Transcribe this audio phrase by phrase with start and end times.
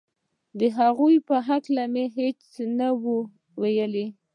[0.59, 2.87] د هغو په هکله مې هېچا ته څه نه
[3.61, 3.95] ویل